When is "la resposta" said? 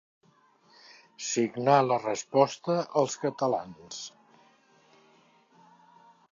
1.89-2.79